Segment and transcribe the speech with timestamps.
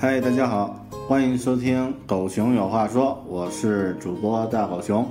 [0.00, 5.04] 嗨，大家好，欢迎收听《狗熊有话说》，我是主播大狗熊。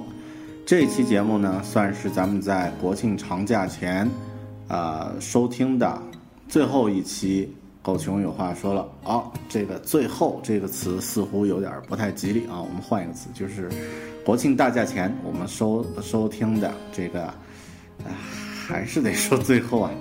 [0.66, 4.10] 这期节目呢，算是咱们在国庆长假前，
[4.70, 6.02] 啊、收听的
[6.48, 7.54] 最后一期
[7.86, 8.88] 《狗熊有话说》了。
[9.04, 13.70] 好、这个“最后”这个词似乎有点不太吉利啊，我们换一个词，就是
[14.24, 17.36] 国庆大假前我们收收听的这个，啊
[18.66, 19.92] 还是得说最后啊。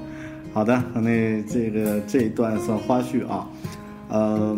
[0.55, 3.48] 好的，那这个这一段算花絮啊。
[4.09, 4.57] 呃，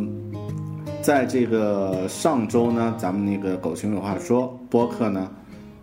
[1.03, 5.31] 在这个上周呢，咱们那个狗熊有话说播客呢，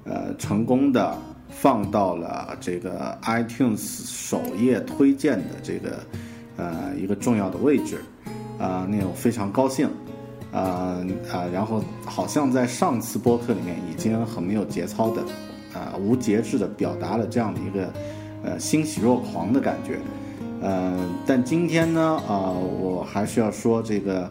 [0.03, 1.17] 呃，成功的
[1.49, 5.99] 放到了这个 iTunes 首页推荐的这个
[6.57, 7.99] 呃一个重要的位置，
[8.59, 9.89] 啊、那我非常高兴，
[10.51, 15.21] 啊、啊、然后好像在上次播客里面已经很没有节操的，
[15.73, 17.91] 啊、无节制的表达了这样的一个
[18.43, 19.97] 呃欣喜若狂的感觉。
[20.65, 22.49] 呃，但今天呢，啊、
[22.79, 24.27] 我还是要说这个，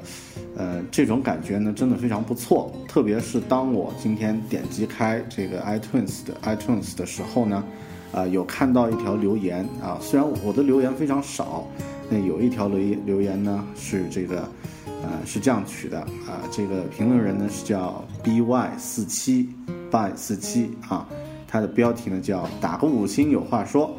[0.56, 2.72] 呃，这种感觉呢，真的非常不错。
[2.88, 7.62] 特别是当我今天点击开这个 iTunes 的 iTunes 的时候呢，
[8.10, 11.68] 啊、有看到一条留言啊，虽然我的留言非常少，
[12.10, 14.48] 那有一条留言留言呢是这个，
[14.86, 19.48] 呃，是这样取的啊，这个评论人呢是叫 by 四七
[19.88, 21.06] by 四七啊，
[21.46, 23.96] 他的标题呢叫打个五星有话说。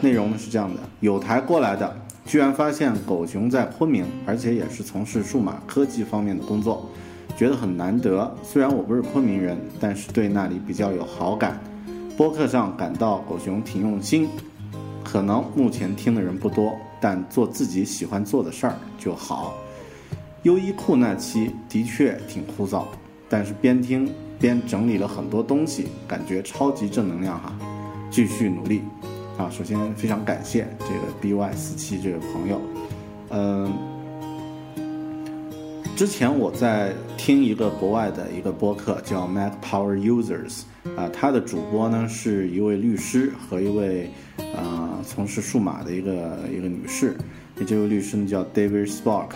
[0.00, 6.88] 内容呢是这样的：有台过来的，居然发现狗熊在昆明，而且也是从事数码科技方面的工作，
[7.36, 8.32] 觉得很难得。
[8.42, 11.58] 虽然我不是昆明人，但是对那里比较有好感。
[12.16, 14.28] 播客上感到狗熊挺用心，
[15.04, 19.54] 可能目前听的人不多，但做自己喜欢做的事儿就好。
[20.42, 22.84] 优衣库那期的确挺枯燥，
[23.28, 27.52] 但是边听边整理了很多东西，感觉超级正能量哈！
[28.10, 28.82] 继续努力。
[29.38, 32.60] 啊，首先非常感谢这个 by 四七这位朋友，
[33.30, 33.72] 嗯、
[35.96, 40.62] 之前我在听一个国外的一个播客叫 Mac Power Users，
[40.96, 44.10] 啊，他的主播呢是一位律师和一位
[44.56, 47.16] 啊、从事数码的一个一个女士，
[47.54, 49.28] 那这位律师呢叫 David Spark，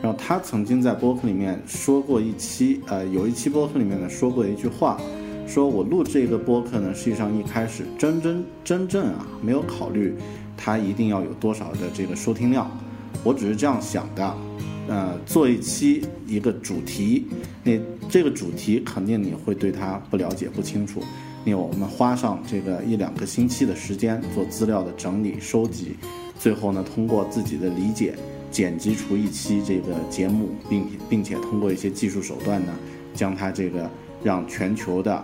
[0.00, 4.98] 然后他曾经在播客里面说过一期，呃，有一期播客里面呢说过一句话。
[5.50, 10.14] 说我录这个播客呢，实际上一开始真真真正啊，没有考虑
[10.56, 12.70] 它一定要有多少的这个收听量，
[13.24, 14.32] 我只是这样想的。
[14.86, 17.26] 呃，做一期一个主题，
[17.64, 17.72] 那
[18.08, 21.02] 这个主题肯定你会对它不了解不清楚，
[21.44, 25.96] 那我们花上这个一两个星期的时间做资料的整理收集，
[26.38, 28.14] 最后呢，通过自己的理解
[28.52, 32.72] 剪辑出一期这个节目，并并且通过一些技术手段呢，
[33.14, 33.88] 将它这个
[34.22, 35.14] 让全球的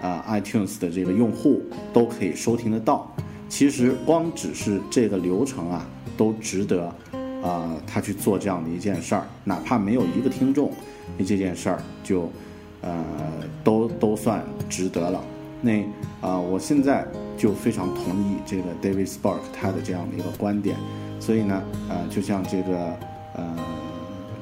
[0.00, 1.62] 啊、iTunes 的这个用户
[1.92, 3.10] 都可以收听得到。
[3.48, 6.92] 其实光只是这个流程啊，都值得
[7.42, 10.70] 啊、他去做这样的一件事儿，哪怕没有一个听众，
[11.18, 12.30] 那这件事儿就
[12.82, 13.04] 呃
[13.64, 15.24] 都都算值得了。
[15.62, 15.82] 那
[16.20, 20.76] 啊、我现在就非常同意这个 David Spark 他的这样的一个观点，
[21.18, 22.96] 所以呢，呃，就像这个
[23.34, 23.56] 呃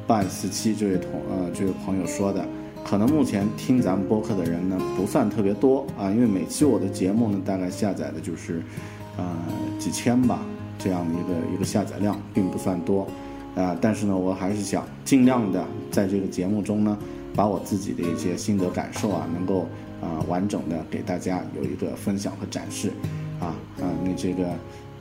[0.07, 2.45] 半四七这位同呃这位朋友说的，
[2.89, 8.63] 可能目前听咱们播客的人呢不算特别多啊，因为每期我的节目呢大概下载的就是
[9.19, 9.37] 呃
[9.79, 10.41] 几千吧
[10.79, 13.07] 这样的一个一个下载量，并不算多
[13.55, 16.97] 啊、但是呢，我还是想尽量的在这个节目中呢，
[17.35, 19.67] 把我自己的一些心得感受啊，能够
[20.01, 22.91] 啊、完整的给大家有一个分享和展示
[23.39, 23.53] 啊
[23.83, 24.47] 啊，那这个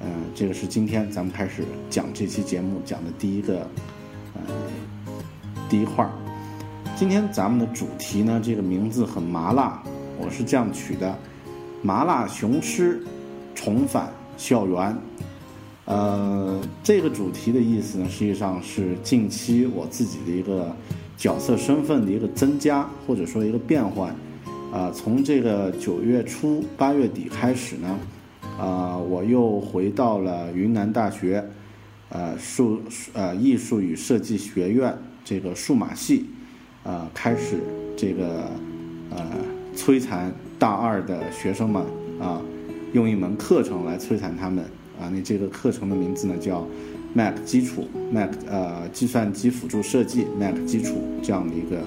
[0.01, 3.59] 呃这个是今天咱们开始讲这期节目讲的第一个。
[4.33, 4.41] 呃，
[5.69, 6.26] 第一块儿。
[6.97, 9.83] 今天咱们的主题呢，这个名字很麻辣，
[10.19, 11.15] 我是这样取的：
[11.83, 12.99] 麻辣雄狮
[13.53, 14.97] 重返校园。
[15.85, 20.75] 呃，这个主题的意思呢，实际上是近期我自己的一个
[21.15, 24.09] 角色身份的一个增加，或者说一个变换。
[24.73, 27.99] 啊，从这个九月初八月底开始呢，
[28.59, 31.47] 啊，我又回到了云南大学，
[32.09, 32.81] 呃，数
[33.13, 36.25] 呃艺术与设计学院这个数码系。
[36.87, 37.57] 呃，开始
[37.97, 38.49] 这个
[39.09, 39.17] 呃
[39.75, 41.83] 摧残大二的学生们
[42.17, 42.41] 啊，
[42.93, 44.63] 用一门课程来摧残他们
[44.97, 45.11] 啊。
[45.13, 46.65] 那这个课程的名字呢叫
[47.13, 51.79] Mac 基础，Mac 呃计算机辅助设计 Mac 基础这样的一个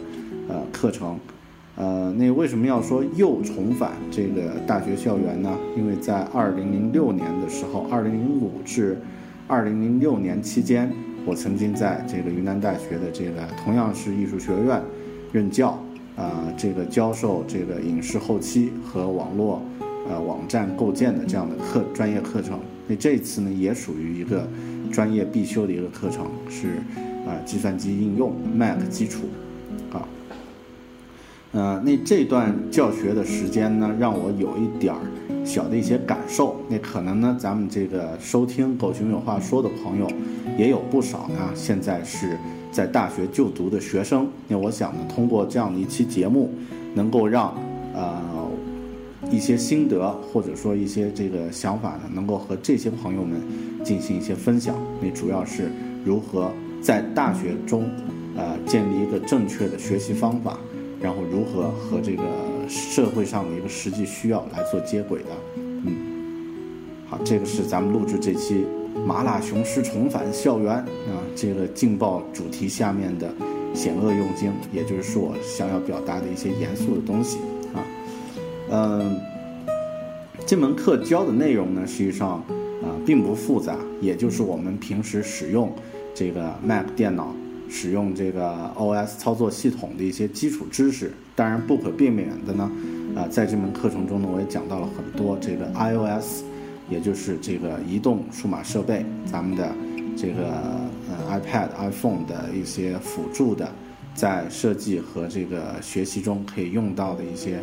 [0.48, 1.18] 呃课程。
[1.76, 5.56] 呃，那为什么要说又重返这个大学校园呢？
[5.78, 9.00] 因为在二零零六年的时候，二零零五至
[9.48, 10.92] 二零零六年期间。
[11.26, 14.80] 我曾经在这个云南大学的这个同样是艺术学院
[15.32, 15.78] 任教，
[16.16, 19.62] 啊，这个教授这个影视后期和网络
[20.08, 22.58] 呃网站构建的这样的课专业课程。
[22.88, 24.48] 那这次呢，也属于一个
[24.90, 26.68] 专业必修的一个课程，是
[27.26, 29.28] 啊，计算机应用 Mac 基础，
[29.92, 30.02] 啊，
[31.52, 35.00] 呃，那这段教学的时间呢，让我有一点儿
[35.44, 36.56] 小的一些感受。
[36.68, 40.08] 那可能呢，咱们这个收听狗熊有话说的朋友。
[40.56, 42.38] 也有不少呢，现在是
[42.70, 44.28] 在大学就读的学生。
[44.46, 46.52] 那我想呢，通过这样的一期节目，
[46.94, 47.52] 能够让
[47.94, 48.20] 呃
[49.28, 53.40] 一些心得或者说一些这个想法呢，能够和这些朋友们
[53.82, 54.76] 进行一些分享。
[55.00, 55.70] 那主要是
[56.04, 56.50] 如何
[56.80, 57.90] 在大学中
[58.36, 60.58] 呃建立一个正确的学习方法，
[61.00, 62.22] 然后如何和这个
[62.68, 65.28] 社会上的一个实际需要来做接轨的。
[65.56, 65.96] 嗯，
[67.08, 68.66] 好，这个是咱们录制这期。
[69.06, 71.22] 麻辣雄狮重返校园啊！
[71.36, 73.32] 这个劲爆主题下面的
[73.72, 77.38] 险恶用经，也就是说我想要表达的一些严肃的东西
[77.72, 77.78] 啊。
[78.70, 79.16] 嗯，
[80.44, 82.30] 这门课教的内容呢，实际上
[82.82, 85.72] 啊并不复杂，也就是我们平时使用
[86.12, 87.32] 这个 Mac 电脑、
[87.70, 91.12] 使用这个 OS 操作系统的一些基础知识。
[91.34, 92.70] 当然，不可避免的呢，
[93.16, 96.42] 啊，在这门课程中呢，我也讲到了很多这个 iOS。
[96.90, 99.72] 也就是这个移动数码设备，咱们的
[100.16, 100.50] 这个
[101.08, 103.70] 呃 iPad、iPhone 的一些辅助的，
[104.12, 107.62] 在设计和这个学习中可以用到的一些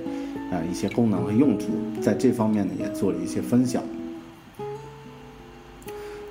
[0.50, 1.66] 呃一些功能和用途，
[2.02, 3.84] 在这方面呢也做了一些分享。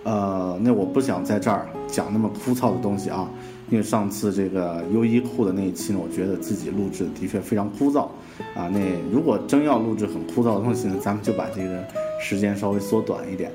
[0.04, 3.28] 呃，那我不想在这儿讲那么枯燥的东西啊，
[3.70, 8.08] 因为上次这个优衣库的那一期呢，我觉得自己录制的确非常枯燥
[8.54, 8.68] 啊。
[8.68, 8.80] 那
[9.12, 11.84] 如果真要录制很枯燥的东西呢，咱们就把这个。
[12.18, 13.52] 时间稍微缩短一点，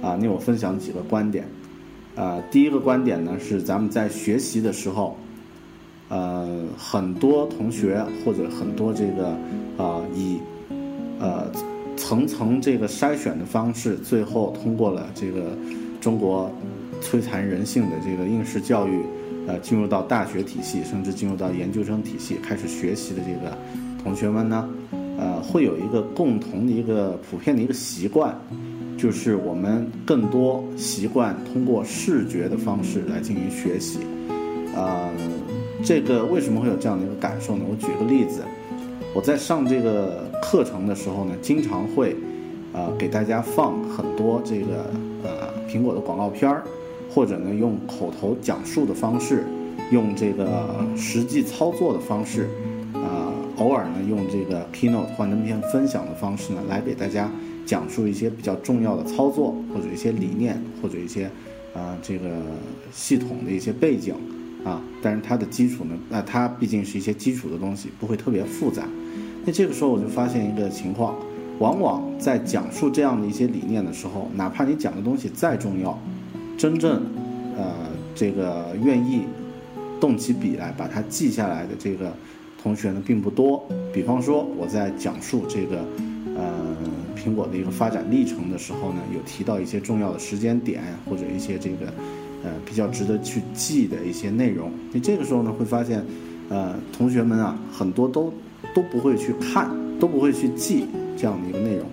[0.00, 1.44] 啊，那我分享几个观点，
[2.14, 5.16] 呃，第一个观点呢是咱们在学习的时候，
[6.08, 9.36] 呃，很多同学或者很多这个
[9.76, 10.38] 啊以
[11.18, 11.50] 呃
[11.96, 15.50] 层层这个筛选的方式，最后通过了这个
[16.00, 16.48] 中国
[17.02, 19.02] 摧残人性的这个应试教育，
[19.46, 23.56] 呃，进入到大学体系，甚至进入到研究生体系开始学习的这个
[24.02, 24.68] 同学们呢。
[25.16, 28.36] 呃，会有一个共同的一个普遍的一个习惯，
[28.98, 34.00] 就是我们更多习惯通过视觉的方式来进行学习。
[34.74, 35.08] 呃，
[35.84, 37.64] 这个为什么会有这样的一个感受呢？
[37.70, 38.42] 我举个例子，
[39.14, 42.16] 我在上这个课程的时候呢，经常会
[42.72, 44.90] 呃给大家放很多这个
[45.22, 46.64] 呃苹果的广告片儿，
[47.14, 49.44] 或者呢用口头讲述的方式，
[49.92, 52.48] 用这个实际操作的方式。
[52.94, 57.30] 啊偶尔呢，用这个 keynote 幻灯片分享的方式呢，来给大家
[57.64, 61.30] 讲述一些比较重要的操作，或者一些理念，或者一些
[61.72, 62.30] 啊这个
[62.92, 64.12] 系统的一些背景
[64.64, 64.82] 啊。
[65.00, 68.82] 但是它的基础呢，那它毕竟是一些基础的东西，不会特别复杂。
[69.44, 71.14] 那这个时候我就发现一个情况，
[71.60, 75.96] 往往在讲述这样的一些理念的时候，哪怕你讲的东西再重要，
[76.56, 77.02] 真正
[77.56, 77.74] 呃
[78.14, 79.22] 这个愿意
[80.00, 82.12] 动起笔来把它记下来的这个。
[82.62, 85.84] 同学呢并不多，比方说我在讲述这个，
[86.34, 86.74] 呃，
[87.14, 91.92] 苹果的一个发展历程的时候呢，有提到一些重要的时间点或者一些这个，
[92.42, 94.70] 呃，比较值得去记的一些内容。
[94.92, 96.02] 你这个时候呢会发现，
[96.48, 98.32] 呃，同学们啊很多都
[98.74, 99.70] 都不会去看，
[100.00, 100.86] 都不会去记
[101.18, 101.86] 这样的一个内容。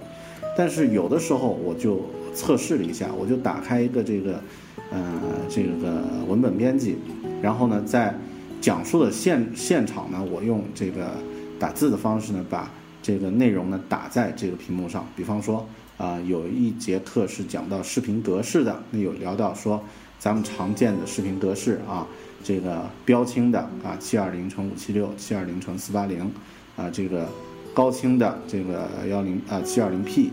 [0.57, 1.99] 但是有的时候我就
[2.33, 4.41] 测试了一下，我就打开一个这个，
[4.91, 6.97] 呃，这个文本编辑，
[7.41, 8.13] 然后呢在。
[8.61, 11.17] 讲述的现现场呢，我用这个
[11.57, 12.71] 打字的方式呢，把
[13.01, 15.03] 这个内容呢打在这个屏幕上。
[15.15, 19.81] 比方说，啊，有一节课是讲到视频格式的，那有聊到说，
[20.19, 22.05] 咱们常见的视频格式啊，
[22.43, 26.31] 这个标清的啊，七二零乘五七六，七二零乘四八零，
[26.77, 27.27] 啊，这个
[27.73, 30.29] 高清的这个幺零啊七二零 P，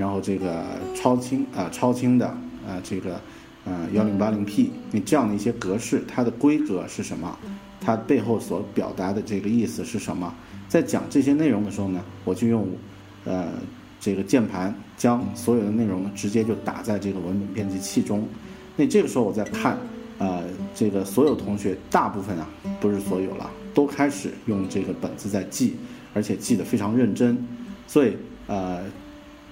[0.00, 0.64] 然后这个
[0.96, 2.26] 超清啊超清的
[2.66, 3.20] 啊这个
[3.66, 7.38] 呃幺零八零 P，你这样的一些格式，它的规格是什么？
[7.82, 10.34] 它背后所表达的这个意思是什么？
[10.70, 12.66] 在讲这些内容的时候呢，我就用
[13.26, 13.48] 呃
[14.00, 18.26] 这个键盘将所有的内容呢直接就打在这个文本编辑器中。
[18.76, 19.76] 那这个时候我在看，
[20.16, 22.48] 呃，这个所有同学大部分啊，
[22.80, 25.76] 不是所有了，都开始用这个本子在记，
[26.14, 27.36] 而且记得非常认真。
[27.86, 28.16] 所以
[28.46, 28.82] 呃，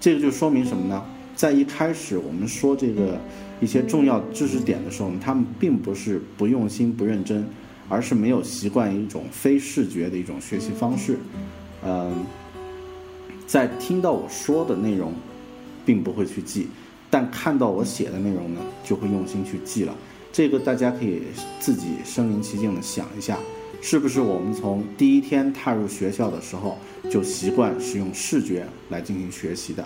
[0.01, 1.05] 这个就说明什么呢？
[1.35, 3.21] 在一开始我们说这个
[3.61, 7.47] 一些重要知识点的时候，他们并不是不用心不认真。
[7.91, 11.19] 而是没有习惯一种非视觉的一种学习方式，
[11.83, 12.13] 嗯，
[13.47, 15.11] 在听到我说的内容，
[15.87, 16.69] 并不会去记，
[17.09, 19.95] 但看到我写的内容呢，就会用心去记了。
[20.31, 21.23] 这个大家可以
[21.59, 23.39] 自己身临其境的想一下，
[23.81, 26.77] 是不是我们从第一天踏入学校的时候
[27.11, 29.83] 就习惯使用视觉来进行学习的？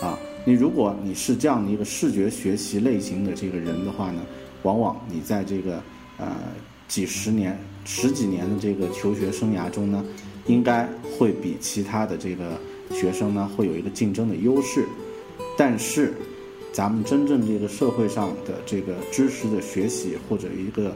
[0.00, 4.22] 啊，你如果你是这样的一个视觉学习类型的这个人的话呢，
[4.62, 5.82] 往往你在这个
[6.18, 6.36] 呃。
[6.88, 10.04] 几十年、十几年的这个求学生涯中呢，
[10.44, 14.84] 应该会比其他的这个学生呢会有一个竞争的优势。
[15.56, 16.12] 但是，
[16.72, 20.94] 咱们真正这个社会上的这个知识的学习或者一个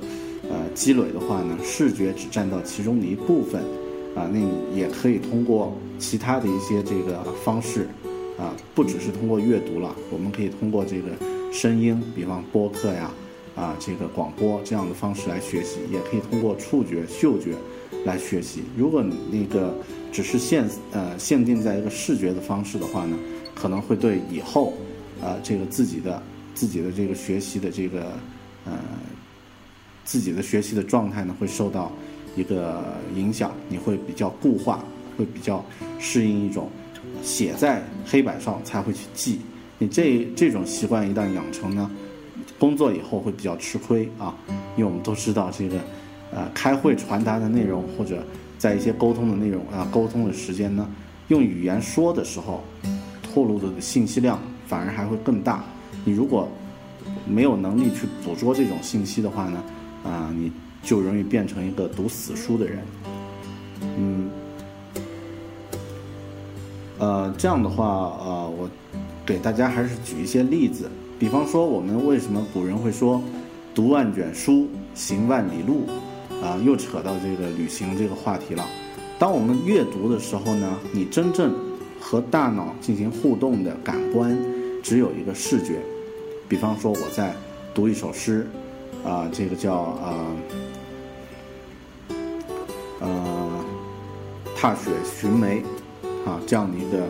[0.48, 3.60] 呃积累的话呢，视觉只占到其中的一部分
[4.14, 7.86] 啊，那你也可以通过其他的一些这个方式
[8.38, 11.10] 啊，不只是通过阅读了，我们可以通过这个
[11.52, 13.10] 声音，比方播客呀。
[13.54, 17.54] 啊，这个广播这样的方式来学习，也可以通过触觉、嗅觉
[18.04, 18.60] 来学习。
[18.76, 19.74] 如果你那个
[20.12, 23.16] 只是限呃限定在一个视觉的方式的话呢，
[23.54, 24.74] 可能会对以后
[25.22, 26.22] 啊这个自己的
[26.54, 28.12] 自己的这个学习的这个
[28.64, 28.78] 呃
[30.04, 31.92] 自己的学习的状态呢会受到
[32.36, 32.82] 一个
[33.14, 34.84] 影响，你会比较固化，
[35.16, 35.64] 会比较
[35.98, 36.70] 适应一种
[37.22, 39.40] 写在黑板上才会去记。
[39.78, 41.90] 你这这种习惯一旦养成呢？
[42.58, 44.34] 工作以后会比较吃亏啊，
[44.76, 45.78] 因为我们都知道这个，
[46.32, 48.24] 呃，开会传达的内容或者
[48.56, 50.88] 在一些沟通的内容啊，沟通的时间呢，
[51.28, 52.64] 用语言说的时候，
[53.22, 55.64] 透露的信息量反而还会更大。
[56.04, 56.48] 你如果
[57.26, 59.62] 没有能力去捕捉这种信息的话呢，
[60.04, 62.78] 啊，你就容易变成一个读死书的人。
[63.98, 64.30] 嗯，
[66.98, 67.84] 呃，这样的话，
[68.20, 68.68] 呃，我
[69.24, 70.90] 给大家还是举一些例子。
[71.18, 73.22] 比方说，我们为什么古人会说
[73.74, 75.86] “读万卷书，行万里路”，
[76.42, 78.64] 啊，又扯到这个旅行这个话题了。
[79.18, 81.54] 当我们阅读的时候呢，你真正
[81.98, 84.36] 和大脑进行互动的感官
[84.86, 85.80] 只有一个视觉。
[86.48, 87.34] 比方说，我在
[87.74, 88.46] 读一首诗，
[89.04, 90.26] 啊，这个叫啊，
[93.00, 93.64] 呃，
[94.54, 95.60] 踏雪寻梅，
[96.24, 97.02] 啊，这样的一个。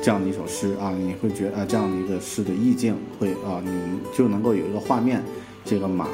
[0.00, 3.70] 这样的一首诗啊，你会觉得啊，这样的一个诗的意境会啊，你
[4.14, 5.24] 就能够有一个画面，
[5.64, 6.06] 这个马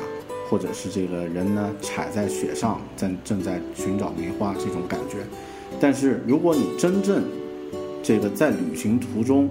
[0.49, 5.17] 或者是这个人呢，踩在雪上，在正在寻找梅花这种感觉。
[5.81, 7.25] 但是如果你真正
[8.01, 9.51] 这个在旅行途中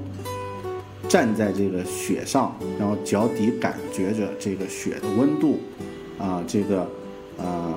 [1.10, 5.60] 站在这个雪上，然后脚底感觉着这个雪的温度
[6.18, 6.88] 啊，这个
[7.38, 7.74] 呃，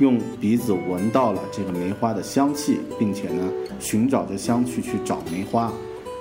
[0.00, 5.72] 用鼻子闻到了这个梅花的香气，并且呢，寻找着香气去找梅花。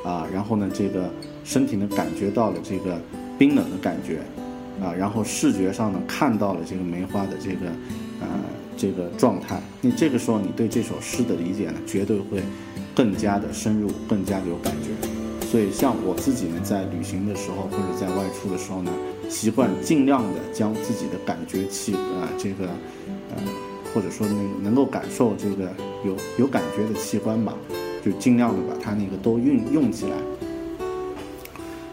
[0.06, 1.10] 啊，然后呢，这个
[1.44, 3.02] 身体呢感觉到了这个
[3.40, 4.20] 冰冷的感觉，
[4.80, 7.66] 啊，然后视觉上呢看到了这个梅花的这个
[8.22, 8.28] 呃
[8.78, 12.40] 这个状态，你这个时候你对这首诗的理解呢绝对会
[12.94, 15.15] 更加的深入，更加的有感觉。
[15.50, 18.92] 所以像我自己呢在旅行的时候或者在外出的时候呢，
[19.30, 22.66] 习惯尽量的将自己的感觉器啊这个
[23.36, 23.42] 呃
[23.94, 25.72] 或者说那个能够感受这个
[26.04, 27.54] 有有感觉的器官吧。
[28.04, 30.12] 就尽量的把它那个都运用起来。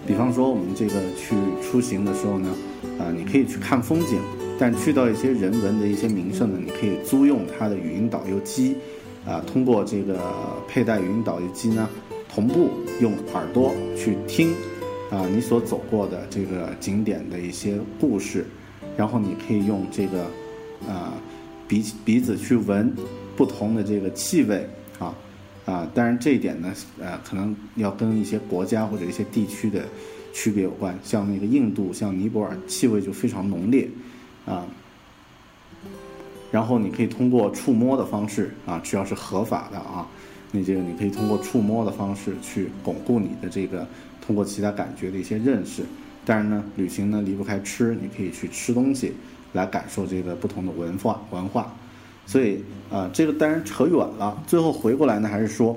[0.07, 2.51] 比方说，我们这个去出行的时候呢，
[2.99, 4.19] 啊，你可以去看风景，
[4.59, 8.77] 但去到一些人文的一些名胜呢，你可以租用它的语音导游机，
[9.25, 10.19] 啊，通过这个
[10.69, 11.89] 佩戴语音导游机呢，
[12.35, 12.71] 同步
[13.01, 14.55] 用耳朵去听，
[15.11, 18.47] 啊，你所走过的这个景点的一些故事，
[18.97, 20.23] 然后你可以用这个，
[20.89, 21.13] 啊，
[21.69, 22.91] 鼻鼻子去闻
[23.37, 25.15] 不同的这个气味，啊。
[25.65, 29.85] 啊，当然这一点呢，呃，可能要跟一些国家或者一些地区的
[30.33, 30.99] 区别有关。
[31.05, 33.89] 像那个印度，像尼泊尔，气味就非常浓烈，
[34.45, 34.67] 啊。
[36.51, 40.09] 然后你可以通过触摸的方式，啊，只要是合法的啊，
[40.53, 43.85] 那这个你可以通过触摸的方式去巩固你的这个
[44.25, 45.83] 通过其他感觉的一些认识。
[46.25, 49.13] 当然呢，旅行呢离不开吃，你可以去吃东西，
[49.55, 51.75] 来感受这个不同的文化文化。
[52.27, 54.41] 所以啊，这个当然扯远了。
[54.47, 55.77] 最后回过来呢，还是说，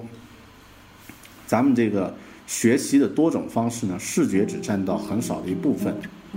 [1.47, 2.13] 咱们这个
[2.45, 5.95] 学习的多种方式呢，视觉只占到很少的一部分，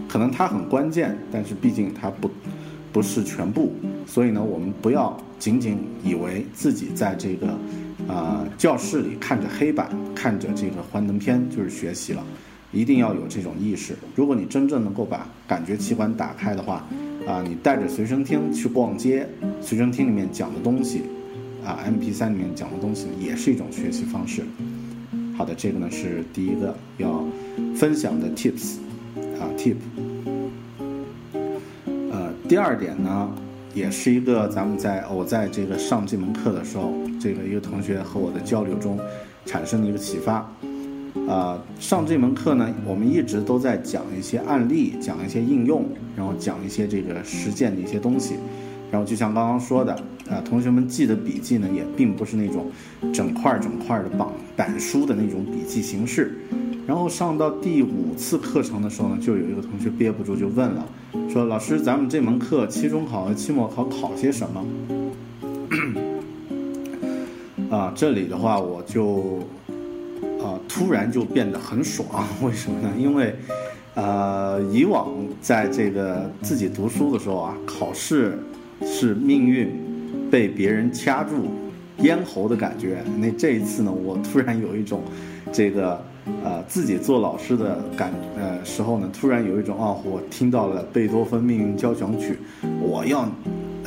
[0.09, 2.31] 可能它很关键，但是毕竟它不
[2.91, 3.75] 不是全部。
[4.07, 7.55] 所以呢，我们不要仅仅以为自己在这个
[8.09, 12.25] 啊教室里看着黑板，看着这个幻灯片就是学习了，
[12.73, 13.95] 一定要有这种意识。
[14.17, 16.85] 如果你真正能够把感觉器官打开的话，
[17.27, 19.29] 啊，你带着随身听去逛街，
[19.61, 21.03] 随身听里面讲的东西，
[21.65, 24.43] 啊，MP3 里面讲的东西也是一种学习方式。
[25.37, 27.23] 好的，这个呢是第一个要
[27.77, 28.79] 分享的 tips，
[29.39, 29.77] 啊，tip。
[32.11, 33.31] 呃，第二点呢，
[33.75, 38.99] 也是一个咱们在我在这个上这门课的时候，这个一个同学和我的交流中
[39.45, 40.51] 产生的一个启发。
[41.29, 45.85] 啊，上这门课呢，我们一直都在讲一些案例，讲一些应用，
[46.17, 48.37] 然后讲一些这个实践的一些东西。
[48.91, 49.93] 然后就像刚刚说的，
[50.31, 52.71] 啊，同学们记的笔记呢，也并不是那种
[53.13, 56.35] 整块整块的板板书的那种笔记形式。
[56.87, 60.89] 然后上到第五次课程的时候呢，就有一个同学憋不住就问了，
[61.29, 64.65] 说：“老师，咱们这门课期中考和期末考考些什么？”
[67.69, 69.41] 啊，这里的话我就。
[70.79, 72.07] 突然就变得很爽，
[72.41, 72.89] 为什么呢？
[72.97, 73.35] 因为，
[73.95, 78.39] 呃，以往在这个自己读书的时候啊，考试
[78.87, 79.73] 是命运
[80.31, 81.49] 被别人掐住
[81.99, 83.03] 咽喉的感觉。
[83.19, 85.03] 那这一次呢，我突然有一种
[85.51, 86.01] 这个
[86.45, 92.39] 呃自己做老师的感呃时候呢，突然有一种啊，我听到了贝多芬命运交响曲，
[92.81, 93.29] 我要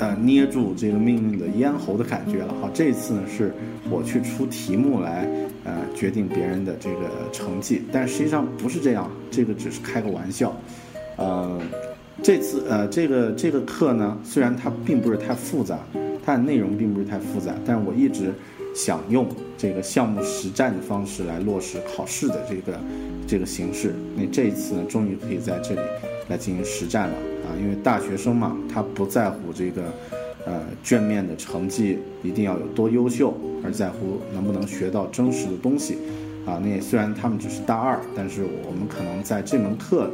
[0.01, 2.53] 呃捏住这个命运的咽喉的感觉了。
[2.59, 3.53] 好，这一次呢，是
[3.89, 5.25] 我去出题目来。
[5.63, 10.59] 呃，决定别人的这个成绩，但实际上不是这样，这个只是开个玩笑。
[11.17, 11.61] 呃，
[12.23, 15.77] 这次呃，这个这个课呢，虽然它并不是太复杂，
[16.25, 18.33] 它的内容并不是太复杂，但是我一直
[18.73, 22.79] 想用这个项目实战的方式来落实考试的这个
[23.27, 23.93] 这个形式。
[24.17, 25.81] 那这一次呢，终于可以在这里
[26.27, 27.15] 来进行实战了
[27.59, 29.83] 因为大学生嘛，他不在乎这个。
[30.43, 33.31] 呃，卷面的成绩一定要有多优秀，
[33.63, 35.99] 而在乎能不能学到真实的东西，
[36.47, 40.09] 啊，那虽然他们只是大二，但是我们可能在这门课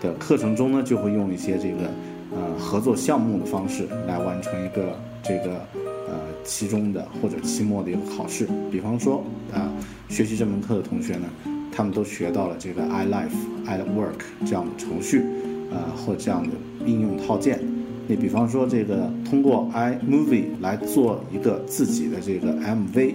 [0.00, 1.90] 的课程中呢，就会用一些这个
[2.34, 5.60] 呃合作项目的方式来完成一个这个
[6.08, 8.48] 呃期中的或者期末的一个考试。
[8.72, 9.22] 比方说
[9.52, 9.70] 啊，
[10.08, 11.28] 学习这门课的同学呢，
[11.70, 13.28] 他们都学到了这个 iLife、
[13.66, 15.22] iWork 这样的程序，
[15.70, 16.50] 呃，或这样的
[16.86, 17.60] 应用套件。
[18.08, 23.14] 你比方说，这个通过 iMovie 来做一个自己的这个 MV，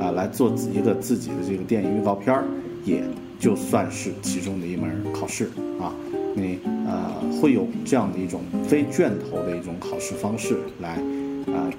[0.00, 2.44] 啊，来做一个自己的这个电影预告片儿，
[2.84, 3.04] 也
[3.38, 5.44] 就算是其中的一门考试
[5.80, 5.94] 啊。
[6.34, 10.94] 你呃会有这样的一种非卷头的一种考试方式来
[11.54, 11.70] 啊，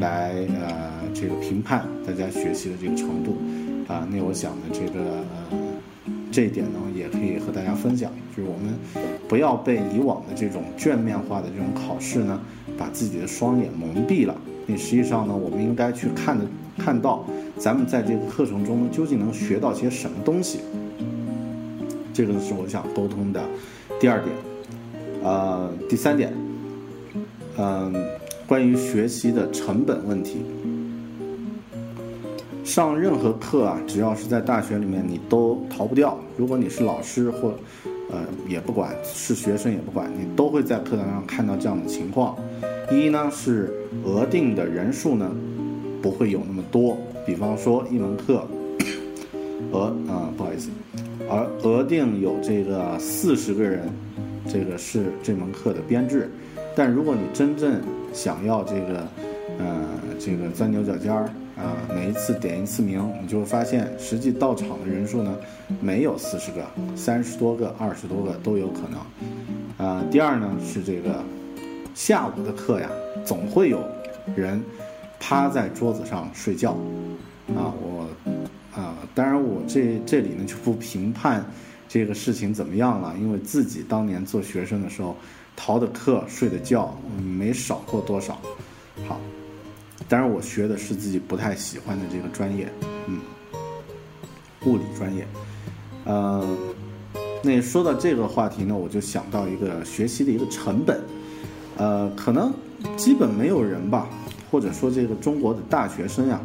[0.00, 3.36] 来呃这个评判大家学习的这个程度
[3.86, 4.04] 啊。
[4.10, 5.00] 那我想呢，这个
[5.50, 5.63] 呃。
[6.34, 8.74] 这一点呢，也可以和大家分享，就是我们
[9.28, 12.40] 不要被以往的这种卷面化的这种考试呢，
[12.76, 14.34] 把自己的双眼蒙蔽了。
[14.66, 16.44] 那实际上呢，我们应该去看的，
[16.76, 17.24] 看到
[17.56, 20.58] 咱们在这个课程中究竟能学到些什么东西。
[22.12, 23.40] 这个是我想沟通的
[24.00, 24.34] 第二点。
[25.22, 26.34] 呃，第三点，
[27.58, 27.94] 嗯，
[28.44, 30.38] 关于学习的成本问题。
[32.64, 36.18] 上任何课啊，只要是在大学里面，你都逃不掉。
[36.34, 37.54] 如果你是老师或，
[38.10, 42.34] 呃，也不管是学生也不管，你都会在课堂上看到这样的情况。
[42.90, 43.70] 一呢是
[44.02, 45.30] 额定的人数呢
[46.00, 46.96] 不会有那么多，
[47.26, 48.46] 比方说一门课，
[49.72, 50.70] 额啊不好意思，
[51.28, 53.82] 而额定有这个四十个人，
[54.48, 56.30] 这个是这门课的编制。
[56.74, 57.80] 但如果你真正
[58.14, 59.06] 想要这个，
[59.58, 59.84] 呃，
[60.18, 61.28] 这个钻牛角尖儿。
[61.56, 65.36] 啊，每一次点一次名，你就会发现实际到场的人数呢，
[65.80, 69.86] 没有四十个，三十多个、二十多个都有可能。
[69.86, 71.22] 啊，第二呢是这个
[71.94, 72.90] 下午的课呀，
[73.24, 73.80] 总会有
[74.34, 74.60] 人
[75.20, 76.72] 趴在桌子上睡觉。
[77.54, 78.08] 啊，我
[78.74, 81.44] 啊，当然我这这里呢就不评判
[81.88, 85.16] 这个事情怎么样了，因为自己当年做学生的时候，
[85.54, 88.36] 逃的课、睡的觉没少过多少。
[89.06, 89.20] 好。
[90.08, 92.68] 当然，我学的是自己不太喜欢的这个专业，
[93.06, 93.20] 嗯，
[94.66, 95.26] 物理专业。
[96.04, 96.46] 呃，
[97.42, 101.00] 那说到这个话题呢，我就想到一个学习的一个成本。
[101.76, 102.52] 呃，可能
[102.96, 104.08] 基本没有人吧，
[104.50, 106.40] 或者说这个中国的大学生呀，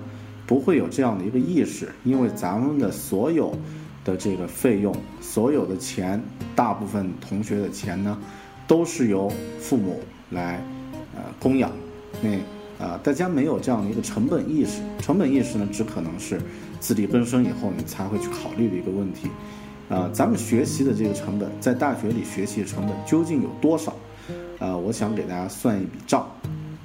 [0.48, 3.56] 不会有这样的一个意识，因为咱们的所有
[4.04, 6.20] 的这个费用，所有的钱，
[6.56, 8.18] 大部分同学的钱呢，
[8.68, 10.64] 都是由父母来
[11.16, 11.72] 呃供养。
[12.22, 12.30] 那
[12.80, 16.42] 啊，大家没有这样的一个成本意识，成本意识呢，只可能是
[16.80, 19.28] 自力更生以后你才会去考虑的一个问题。
[19.89, 23.96] 啊，咱们学习的这个成本，在大学里学习的成本究竟有多少？
[24.60, 26.30] 呃，我想给大家算一笔账，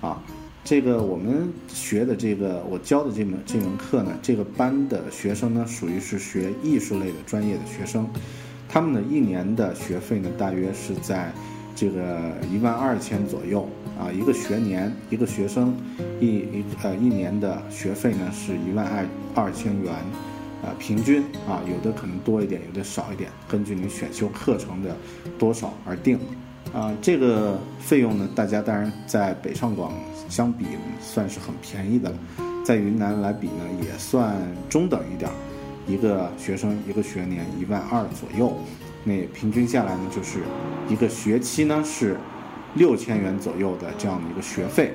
[0.01, 0.23] 啊，
[0.65, 8.09] 这个我们学的这个我教的这门这门课呢，这个班的学生呢，属于是学艺术类的专业的学生，
[8.69, 11.31] 他们的一年的学费呢，大约是在
[11.85, 13.69] 这个一万二千左右，
[14.01, 15.77] 啊，一个学年一个学生
[16.19, 19.93] 一一呃一年的学费呢是一万二二千元，
[20.63, 24.97] 啊，平均啊，有的可能多一点，有的少一点，根据你选修课程的
[25.39, 26.19] 多少而定。
[26.73, 29.93] 啊，这个费用呢，大家当然在北上广
[30.31, 30.65] 相比
[31.03, 32.17] 算是很便宜的了，
[32.65, 34.35] 在云南来比呢，也算
[34.71, 35.31] 中等一点。
[35.87, 38.57] 一个学生一个学年一万二左右，
[39.05, 40.41] 那平均下来呢，就是
[40.89, 42.17] 一个学期呢是
[42.75, 44.95] 六千元左右的这样的一个学费。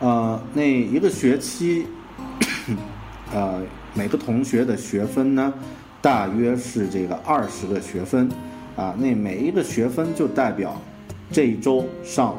[0.00, 1.86] 呃，那一个学期，
[3.32, 3.62] 呃，
[3.94, 5.54] 每个同学的学分呢，
[6.00, 8.28] 大约是这个二十个学分。
[8.74, 10.80] 啊，那每一个学分就代表
[11.30, 12.34] 这一周上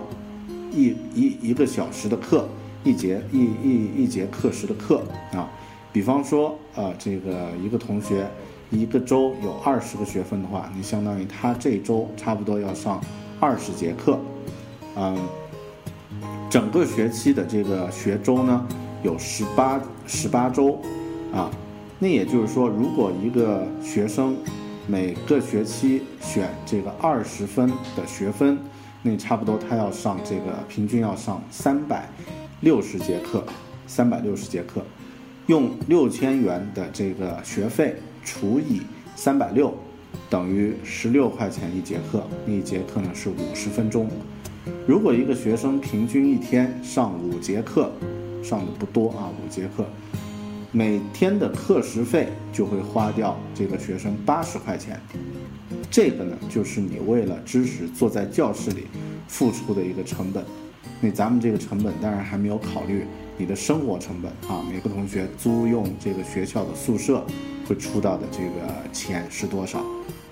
[0.71, 2.49] 一一一个小时的课，
[2.84, 5.47] 一节一一一节课时的课啊。
[5.91, 8.28] 比方说，呃，这个一个同学
[8.80, 13.00] 一个周有二十个学分的话，你相当于他这周差不多要上
[13.40, 14.20] 二十节课。
[14.96, 15.18] 嗯，
[16.50, 18.68] 整个学期的这个学周呢
[19.04, 20.80] 有十八十八周
[21.34, 21.50] 啊。
[22.00, 24.36] 那也就是说，如果一个学生
[24.88, 28.60] 每个学期选这个二十分的学分，
[29.02, 32.10] 那差不多他要上这个平均要上三百
[32.60, 33.44] 六十节课，
[33.88, 34.82] 三百六十节课，
[35.48, 38.82] 用六千元的这个学费除以
[39.16, 39.74] 三百六，
[40.30, 44.10] 等于十六块钱一节课，一节课呢是五十分钟。
[44.88, 47.92] 如果一个学生平均一天上五节课，
[48.42, 49.86] 上的不多啊，五节课。
[50.72, 55.00] 每天的课时费就会花掉这个学生八十块钱，
[55.92, 58.88] 这个呢就是你为了知识坐在教室里
[59.28, 60.44] 付出的一个成本。
[61.00, 63.06] 那咱们这个成本当然还没有考虑
[63.38, 67.24] 你的生活成本啊，每个同学租用这个学校的宿舍
[67.76, 69.80] 出到的这个钱是多少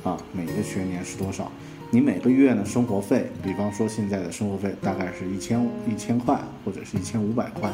[0.03, 0.17] 啊？
[0.31, 1.51] 每个学年是多少？
[1.89, 7.69] 你每个月呢生活费，比方说现在的生活费大概是一千一千块或者是一千五百块，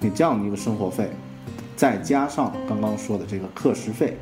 [0.00, 1.10] 你这样的一个生活费。
[1.76, 4.16] 再加上刚刚说的这个课时费，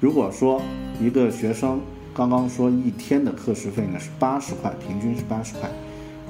[0.00, 0.60] 如果说
[1.00, 1.80] 一个学生
[2.14, 5.70] 刚刚说一天的课时费呢是八十块，平均是八十块，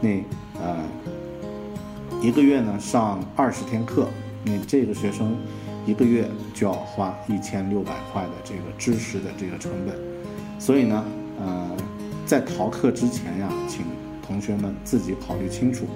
[0.00, 0.10] 那
[0.60, 0.84] 呃
[2.20, 4.08] 一个月呢上二十天课，
[4.44, 5.36] 你这个学生
[5.84, 9.96] 一个月就要花一千六百块的这个知识的这个成本，
[10.58, 11.04] 所以呢
[11.40, 11.70] 呃
[12.24, 13.84] 在逃课之前呀，请
[14.24, 15.86] 同学们自己考虑清楚。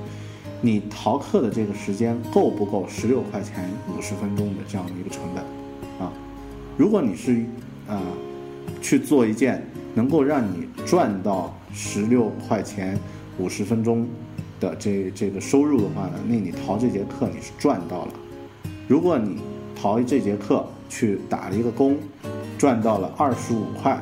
[0.63, 5.45] 你逃课的这个时间够不够十六块钱五十分钟的这样的一个成本
[6.05, 6.13] 啊？
[6.77, 7.45] 如果你是
[7.87, 8.01] 啊
[8.81, 9.63] 去做一件
[9.95, 12.99] 能够让你赚到十六块钱
[13.39, 14.09] 五十分钟
[14.59, 18.13] 的这这个收入的话呢，那你逃这节课你是赚到了。
[18.89, 19.39] 如果你
[19.81, 21.97] 逃这节课去打了一个工，
[22.59, 23.93] 赚到了二十五块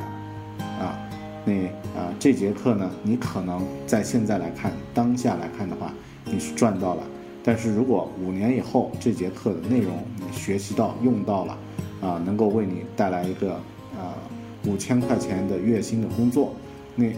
[0.80, 0.96] 啊，
[1.44, 1.52] 那
[1.98, 5.92] 啊这节课呢，你可能在现在来看当下来看的话。
[6.26, 7.02] 你是赚到了，
[7.44, 11.58] 但是如果五年以后这节课的内容你学习到用到了，
[12.00, 13.52] 啊，能够为你带来一个
[13.94, 14.16] 啊
[14.64, 16.54] 五千块钱的月薪的工作，
[16.96, 17.08] 那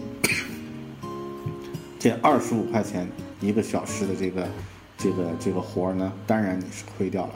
[1.97, 3.07] 这二十五块钱
[3.39, 4.45] 一个小时的这个
[4.97, 7.29] 这个这个活儿呢，当然你是亏掉了。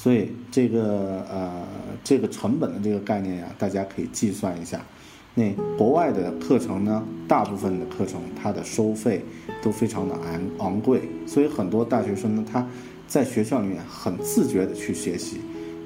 [0.00, 1.50] 所以这个呃
[2.04, 4.80] 这个成本的这个概念呀，大家可以计算一下。
[5.34, 9.24] 那国外的课程呢，大部分的课程它的收费
[9.60, 12.64] 都非常的昂昂贵，所以很多大学生呢，他
[13.08, 15.40] 在学校里面很自觉的去学习，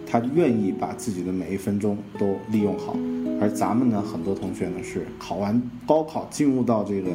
[0.07, 2.95] 他愿意把自己的每一分钟都利用好。
[3.41, 7.11] 而咱们呢，很多同学呢是考完高考进入到这个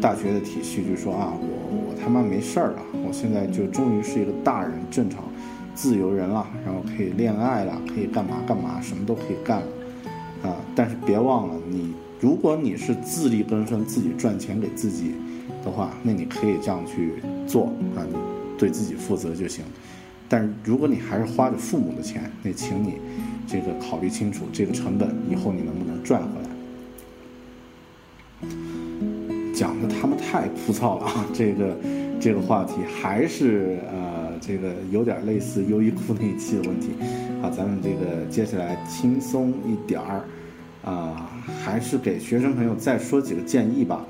[0.00, 5.24] 大学的体系，就说啊，我我他妈没事儿了，我现在就终于是一个大人，正常
[5.78, 9.66] 自由人了，然后可以恋爱了，可以干嘛干嘛，什么都可以干了。
[10.42, 10.56] 啊！
[10.74, 15.14] 但是别忘了，你如果你是自力更生、自己赚钱给自己
[15.64, 18.16] 的话，那你可以这样去做啊，你
[18.58, 19.64] 对自己负责就行。
[20.28, 22.94] 但是如果你还是花着父母的钱，那请你
[23.46, 26.48] 这个考虑清楚这个成本，以后你能不能赚回来？
[29.54, 31.24] 讲的他们太枯燥了啊！
[31.32, 31.76] 这个
[32.20, 36.90] 这个话题还是呃，这个有点类似优衣库那一期的问题。
[37.40, 40.24] 好，咱们这个接下来轻松一点儿，
[40.84, 41.30] 啊，
[41.64, 44.04] 还是给学生朋友再说几个建议吧。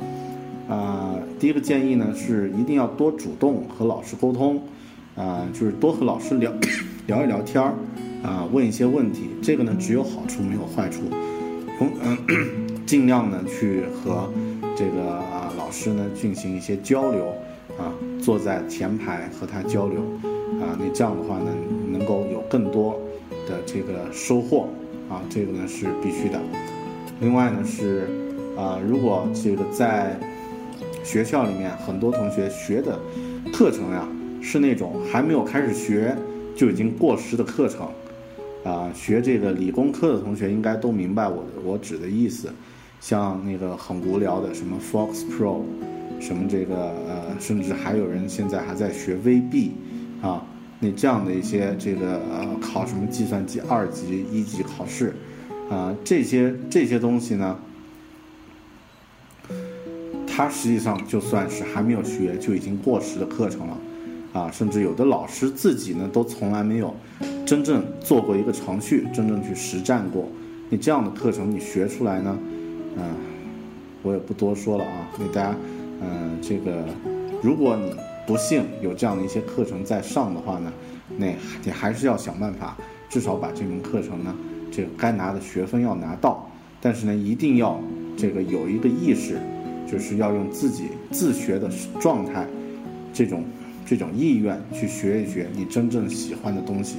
[0.68, 4.62] 啊，第一个建议呢是一定要多主动和老师沟通，
[5.16, 6.52] 啊，就是多和老师聊
[7.06, 7.74] 聊一聊天儿，
[8.22, 9.30] 啊，问一些问题。
[9.42, 11.02] 这个呢只有好处没有坏处，
[11.78, 12.18] 从嗯，
[12.84, 14.30] 尽量呢去和
[14.76, 17.32] 这个啊老师呢进行一些交流，
[17.78, 20.00] 啊，坐在前排和他交流，
[20.60, 21.46] 啊，你这样的话呢
[21.90, 23.00] 能够有更多
[23.46, 24.68] 的这个收获，
[25.08, 26.40] 啊，这个呢是必须的。
[27.20, 28.08] 另外呢是
[28.56, 30.18] 啊，如果这个在
[31.04, 32.98] 学校里面很多同学学的
[33.52, 34.06] 课程呀，
[34.42, 36.16] 是那种还没有开始学
[36.56, 37.88] 就已经过时的课程，
[38.64, 42.52] 啊，学这个理工科的同学应该都明白我我指的意思，
[43.00, 45.60] 像那个很无聊的什么 Fox Pro，
[46.20, 49.70] 什么这个呃，甚至还有人现在还在学 VB，
[50.20, 50.44] 啊，
[50.80, 55.14] 那这样的一些这个呃考什么计算机二级、一级考试，
[55.70, 57.58] 啊，这些这些东西呢。
[60.26, 63.78] 它实际上就算是还没有学就已经过时的课程了，
[64.32, 66.94] 啊，甚至有的老师自己呢都从来没有
[67.44, 70.28] 真正做过一个程序，真正去实战过。
[70.70, 72.38] 你这样的课程你学出来呢，
[72.96, 73.02] 嗯，
[74.04, 75.10] 我也不多说了啊。
[75.18, 75.56] 那大家，
[76.00, 76.84] 嗯，这个
[77.42, 77.94] 如果你
[78.26, 80.72] 不幸有这样的一些课程在上的话呢，
[81.16, 81.26] 那
[81.64, 82.76] 你还是要想办法，
[83.08, 84.34] 至少把这门课程呢，
[84.70, 86.48] 这个该拿的学分要拿到。
[86.80, 87.80] 但是呢，一定要
[88.16, 89.38] 这个有一个意识。
[89.90, 91.66] 就是要用自己自学的
[91.98, 92.46] 状态，
[93.10, 93.42] 这种
[93.86, 96.98] 这种意愿去学一学你真正喜欢的东西，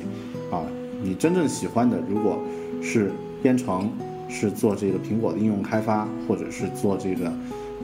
[0.50, 0.66] 啊，
[1.04, 2.42] 你真正喜欢的，如果
[2.82, 3.12] 是
[3.44, 3.92] 编程，
[4.28, 7.32] 是做这个苹果的应用开发，或者是做这个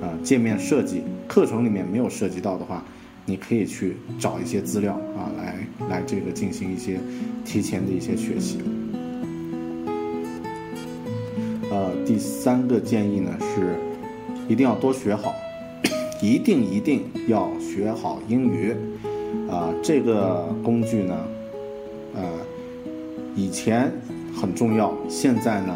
[0.02, 2.84] 呃界面设计，课程里面没有涉及到的话，
[3.26, 7.00] 你可以去找一些资料啊，来来这个进行一些
[7.44, 8.60] 提前的一些学习。
[11.72, 13.76] 呃，第三个建议呢是。
[14.48, 15.34] 一定要多学好，
[16.22, 18.76] 一定一定要学好英语，
[19.50, 21.18] 啊，这个工具呢，
[22.14, 22.22] 呃，
[23.36, 23.92] 以前
[24.40, 25.76] 很重要，现在呢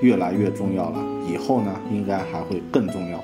[0.00, 0.98] 越来越重要了，
[1.30, 3.22] 以后呢应该还会更重要。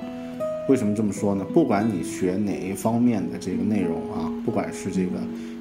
[0.67, 1.45] 为什么这么说呢？
[1.53, 5.11] 不管你学哪一方面的这个内容啊，不管是这个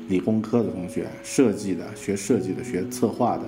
[0.09, 3.43] 理工科的同学、设计的、学设计的、学策划的。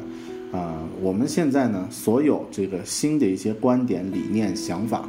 [0.56, 5.09] 啊，我们现在呢，所有这个新的一些观点、理念、想法，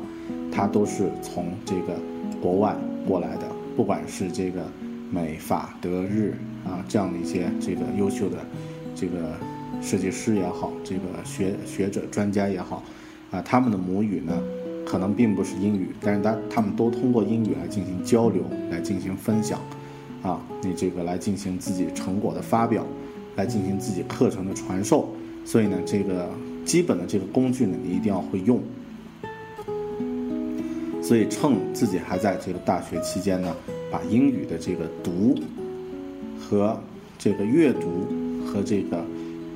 [0.51, 1.93] 它都是从这个
[2.41, 2.75] 国外
[3.07, 3.43] 过来的。
[3.75, 4.65] 不管是这个
[5.11, 6.33] 美、法、德、日
[6.65, 8.37] 啊这样的一些这个优秀的
[8.95, 9.35] 这个
[9.81, 12.83] 设计师也好，这个学学者、专家也好，
[13.31, 14.41] 啊，他们的母语呢，
[14.85, 19.59] 可能并不是英语，但是他他们都通过英语来进行交流、来进行分享，
[20.21, 22.85] 啊，你这个来进行自己成果的发表，
[23.35, 25.09] 来进行自己课程的传授。
[25.43, 26.29] 所以呢，这个
[26.65, 28.61] 基本的这个工具呢，你一定要会用。
[31.01, 33.55] 所以趁自己还在这个大学期间呢，
[33.89, 35.35] 把英语的这个读
[36.37, 36.77] 和
[37.17, 38.05] 这个阅读
[38.45, 39.05] 和这个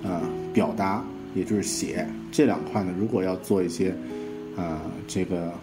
[0.04, 0.22] 呃
[0.54, 3.96] 表达，也就是写这两块呢，如果要做一些
[4.56, 5.54] 呃这个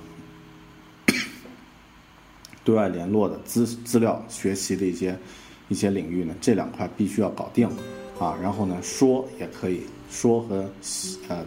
[2.65, 5.19] 对外联络的资资料学习的一些
[5.69, 7.69] 一些领域呢，这两块必须要搞定
[8.19, 8.37] 啊。
[8.43, 9.83] 然后呢，说也可以。
[10.11, 10.67] 说和
[11.29, 11.45] 呃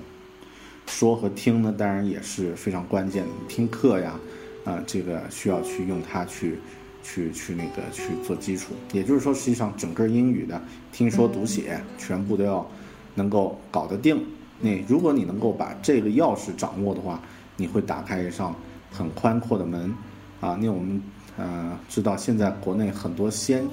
[0.86, 3.30] 说和听呢，当然也是非常关键的。
[3.48, 4.20] 听课呀，
[4.64, 6.60] 啊，这个需要去用它去
[7.02, 8.76] 去去那个去做基础。
[8.94, 12.70] 也就是说，实际上整个英语的听说读写全部都要
[13.16, 14.22] 能够搞得定。
[14.60, 17.20] 那如果你能够把这个钥匙掌握的话，
[17.58, 18.54] 你会打开一扇
[18.92, 19.94] 很宽阔的门
[20.40, 20.58] 啊。
[20.62, 21.02] 那我们
[21.38, 23.64] 呃知道，现在国内很多先。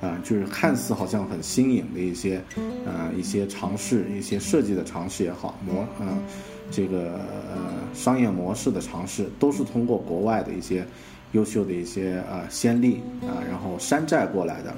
[0.00, 2.40] 啊，就是看似好像很新颖的一些，
[2.86, 6.22] 呃，一些尝试，一些设计的尝试也好，模，嗯，
[6.70, 7.14] 这个
[7.52, 10.86] 呃商业模式的尝试，都是通过国外的一些
[11.32, 14.72] 优秀的一些呃先例啊，然后山寨过来的。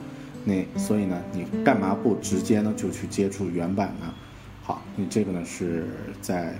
[0.44, 4.12] 那所以呢，你干嘛不直接呢就去接触原版呢？
[4.62, 5.86] 好，你这个呢是
[6.20, 6.58] 在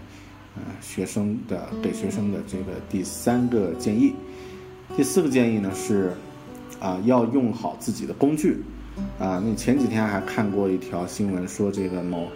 [0.57, 4.15] 呃学生的给学生的这个第三个建议，
[4.97, 6.13] 第四个建议呢是。
[6.79, 8.63] 啊，要用好自己的工具，
[9.19, 12.27] 啊，那前几天还看过一条新闻，说这个某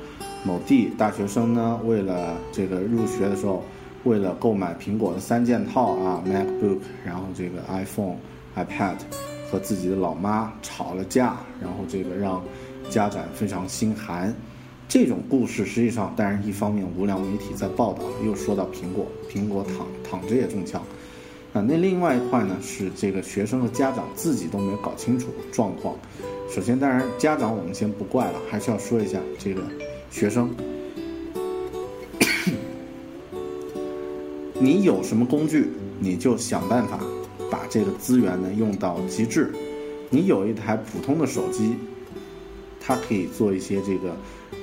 [0.44, 3.64] 某地大学生呢，为了这个入学的时候，
[4.02, 8.16] 为了购买苹果的三件套啊，MacBook，然后这个 iPhone、
[8.54, 8.96] iPad，
[9.54, 12.42] 和自己的老妈吵了架，然后这个让
[12.90, 14.34] 家长非常心寒。
[14.88, 20.82] 这种故事实际上，当然一方面无良媒体在报道，又说到苹果，苹果躺躺着也中枪。
[21.52, 25.94] 啊，那另外一块呢是这个学生和家长自己都没有搞清楚状况。
[26.50, 29.62] 首先，当然家长我们先不怪了，还是要说一下这个
[30.10, 30.52] 学生。
[34.58, 35.68] 你有什么工具，
[36.00, 36.98] 你就想办法
[37.74, 39.52] 这个资源呢用到极致。
[40.08, 41.74] 你有一台普通的手机，
[42.80, 44.14] 它可以做一些这个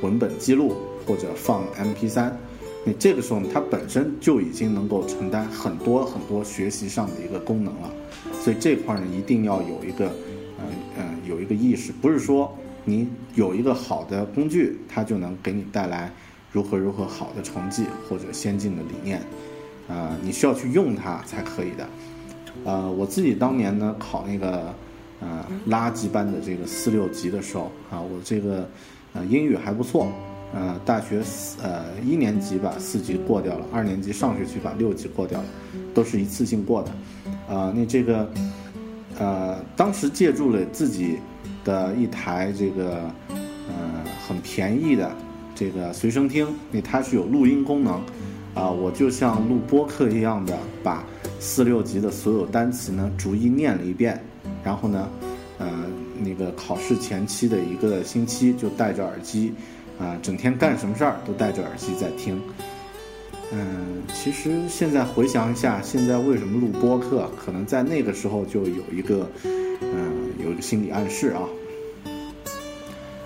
[0.01, 2.31] 文本记录或者放 MP3。
[2.85, 7.91] 你这个时候呢，它本身就已经能够承担很多很多学习上的一个功能了，
[8.39, 10.05] 所以这块呢一定要有一个，
[10.57, 10.63] 呃
[10.97, 16.09] 呃有一个意识，不是说你有一个好的工具，它就能给你带来
[16.49, 19.21] 如何如何好的成绩或者先进的理念，
[19.89, 21.85] 啊，你需要去用它才可以的。
[22.65, 24.73] 呃，我自己当年呢考那个
[25.19, 28.67] 呃垃圾班的这个四六级的时候啊，我这个
[29.13, 30.11] 呃英语还不错。
[30.53, 35.45] 呃，大学四呃一年级把四级过掉了，二年级上学期把六级过掉了，
[35.93, 36.91] 都是一次性过的。
[37.55, 38.29] 啊，那这个
[39.17, 41.19] 呃，当时借助了自己
[41.63, 45.09] 的一台这个呃很便宜的
[45.55, 47.93] 这个随身听，那它是有录音功能，
[48.53, 51.01] 啊，我就像录播课一样的把
[51.41, 54.23] 四六级的所有单词呢逐一念了一遍，
[54.63, 55.09] 然后呢，
[55.57, 55.69] 呃，
[56.23, 59.51] 那个考试前期的一个星期就戴着耳机。
[59.99, 62.41] 啊，整天干什么事儿都戴着耳机在听。
[63.51, 71.41] 嗯，其实现在回想一下，现在为什么录播客，可能在那个时候就有一个，嗯，有一个心理暗示啊。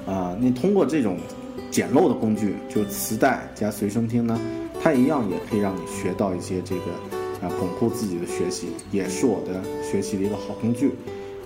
[0.06, 1.18] 啊，你通过这种
[1.72, 4.38] 简陋的工具，就磁带加随身听呢，
[4.82, 6.82] 它一样也可以让你学到一些这个
[7.42, 10.92] 啊，巩固自己的学习，也是我的学习的一个好工具。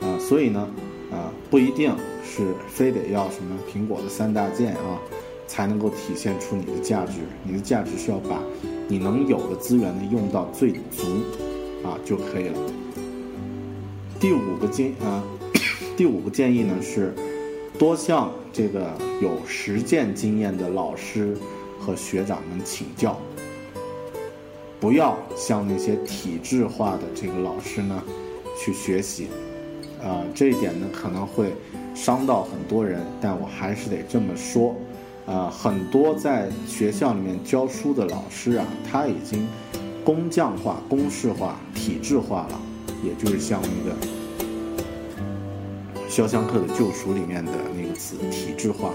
[0.02, 0.67] 啊，所以呢，
[1.12, 4.99] 啊，不一定是非得要什么苹果的三大件啊。
[5.49, 7.13] 才能够体现出你的价值。
[7.43, 8.39] 你的价值是要把
[8.88, 11.08] 你能有的资源呢用到最足，
[11.84, 12.60] 啊就可以了。
[14.19, 15.23] 第五个建啊，
[15.97, 17.15] 第五个建议呢是
[17.80, 21.36] 多向这个有实践经验的老师
[21.80, 23.19] 和学长们请教，
[24.80, 28.02] 不要向那些体制化的这个老师呢
[28.58, 29.28] 去学习。
[30.02, 31.54] 啊，这一点呢可能会
[31.94, 34.74] 伤到很多人，但我还是得这么说。
[35.26, 39.46] 啊，很多在学校里面教书的老师啊，他已经
[40.04, 42.60] 工匠化、公式化、体制化了，
[43.04, 43.96] 也就是像那个
[46.10, 48.89] 《肖像客的救赎》里面的那个词“体制化”。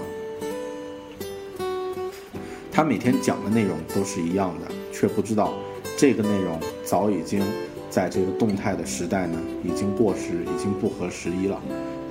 [2.69, 5.53] 他每天讲的内容都是一样的，却不知道
[5.97, 7.41] 这个内容早已经
[7.89, 11.61] 在这个动态的时代呢，已经过时，已经不合时宜了。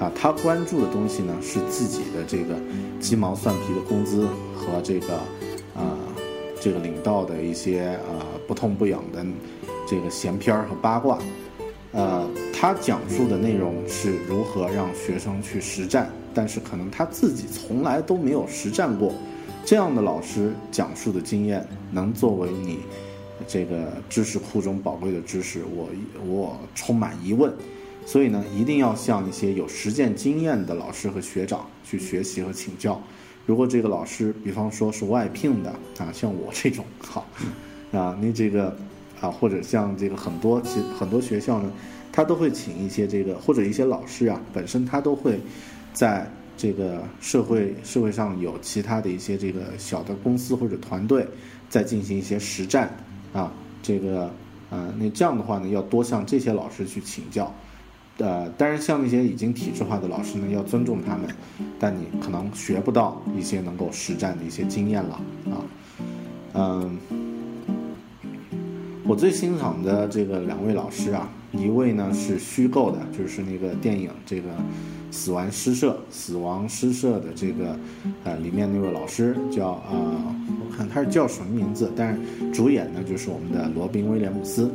[0.00, 2.56] 啊，他关注的东西呢是自己的这个
[2.98, 5.20] 鸡毛蒜皮的工资和这个，
[5.76, 5.98] 呃，
[6.60, 9.24] 这个领导的一些呃不痛不痒的
[9.86, 11.18] 这个闲篇儿和八卦，
[11.92, 19.12] 呃，他讲述的内容是如何让学生去实战，但是可能他自己从来都没有实战过，
[19.64, 22.80] 这样的老师讲述的经验能作为你
[23.46, 25.88] 这个知识库中宝贵的知识，我
[26.26, 27.52] 我充满疑问。
[28.06, 33.02] 所以呢，一定要向一些有实践经验的老师和学长去学习和请教。
[33.46, 37.26] 如果这个老师，比方说是外聘的啊，像我这种，好，
[37.92, 38.76] 啊，你这个
[39.20, 41.72] 啊，或者像这个很多其很多学校呢，
[42.12, 45.40] 他都会请一些这个或者一些老师啊，本身他都会
[45.94, 51.26] 在这个社会社会上有其他的一些这个小的公司或者团队
[51.70, 52.94] 在进行一些实战
[53.34, 54.30] 啊，这个
[54.70, 57.52] 啊，那这样的话呢，要多向这些老师去请教。
[58.18, 61.28] 呃，当然，像那些已经体制化的老师呢，要尊重他们，
[61.80, 65.20] 但你可能学不到一些能够实战的一些经验了
[65.50, 65.58] 啊。
[66.54, 66.96] 嗯，
[69.04, 74.48] 我最欣赏的这个两位老师啊，一位呢是虚构的，就是那个电影这个
[75.14, 77.78] 《死亡诗社》《死亡诗社》的这个
[78.24, 84.68] 呃里面那位老师叫啊，我看他是叫什么名字，但是主演呢就是我们的罗宾威廉姆斯，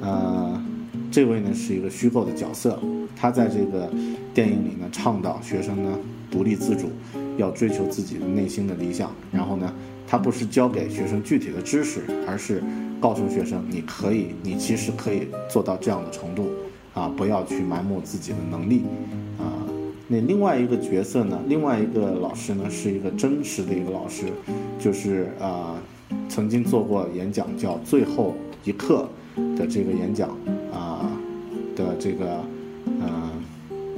[0.00, 0.60] 呃。
[1.08, 2.78] 这位呢是一个虚构的角色，
[3.14, 3.88] 他在这个
[4.34, 5.98] 电影里呢倡导学生呢
[6.30, 6.90] 独立自主，
[7.38, 9.10] 要追求自己的内心的理想。
[9.32, 9.72] 然后呢，
[10.06, 12.62] 他不是教给学生具体的知识，而是
[13.00, 16.50] 告诉学生你可以，你其实可以做到这样的程度，
[16.92, 18.82] 啊，不要去埋没自己的能力，
[20.08, 24.26] 那另外一个角色呢，另外一个老师呢是一个真实的一个老师，
[24.78, 25.74] 就是啊，
[26.28, 28.34] 曾经做过演讲叫《最后
[28.64, 29.08] 一课》
[29.56, 30.30] 的这个演讲
[30.72, 31.10] 啊。
[31.76, 32.40] 的这个，
[33.02, 33.30] 呃，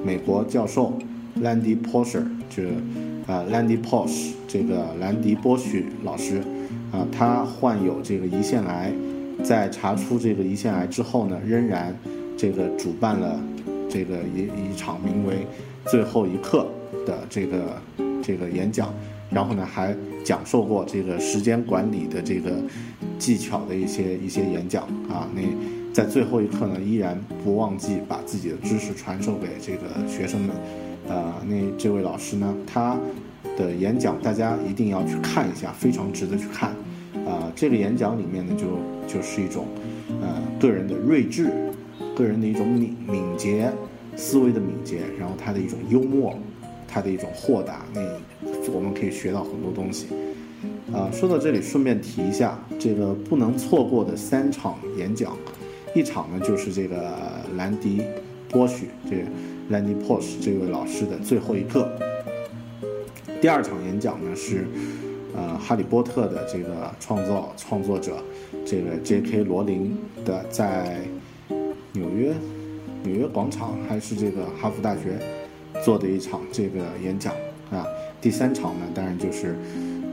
[0.04, 0.98] 美国教授
[1.40, 2.64] Landy Porsche，，就，
[3.32, 6.42] 啊，兰迪·波什，这个兰迪·波许老师，
[6.90, 8.92] 啊，他患有这个胰腺癌，
[9.44, 11.96] 在查出这个胰腺癌之后呢，仍然
[12.36, 13.40] 这个主办了
[13.88, 15.46] 这个一一场名为
[15.90, 16.66] 《最后一刻》
[17.04, 17.82] 的这个
[18.22, 18.92] 这个演讲，
[19.30, 22.52] 然后呢还讲授过这个时间管理的这个
[23.18, 25.28] 技巧的一些一些演讲啊。
[25.34, 25.42] 那
[25.92, 30.54] 在最后一刻呢，依然不忘记把自己的知识传授给这个学生们。
[31.08, 32.96] 呃，那这位老师呢，他
[33.56, 36.70] 的演讲大家一定要去看一下，非常值得去看。
[37.26, 38.66] 啊，这个演讲里面呢，就
[39.06, 39.66] 就是一种
[40.20, 41.50] 呃个人的睿智，
[42.18, 43.70] 个人的一种敏敏捷
[44.16, 46.36] 思维的敏捷，然后他的一种幽默，
[46.88, 48.02] 他的一种豁达，那
[48.72, 50.08] 我们可以学到很多东西。
[50.92, 55.36] 啊，说到这里，顺便提一下，这个不能错过的三场演讲，
[55.94, 57.14] 一场呢就是这个
[57.56, 58.02] 兰迪
[58.50, 59.16] 波许，这
[59.72, 61.88] Landy Posh 这位老师的最后一课。
[63.40, 64.66] 第二场演讲呢是。
[65.36, 68.16] 呃，哈利波特的这个创造创作者，
[68.66, 69.44] 这个 J.K.
[69.44, 71.02] 罗琳的在
[71.98, 72.32] 纽约
[73.02, 75.18] 纽约广场还是这个哈佛大学
[75.84, 77.34] 做的一场这个演讲
[77.70, 77.84] 啊。
[78.20, 79.56] 第三场呢，当然就是